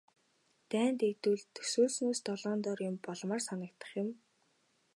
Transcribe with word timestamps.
Дайн 0.71 0.93
дэгдвэл 0.99 1.43
төсөөлснөөс 1.55 2.19
долоон 2.27 2.59
доор 2.65 2.79
юм 2.89 2.95
болмоор 3.05 3.41
санагдах 3.47 3.91
юм. 4.03 4.09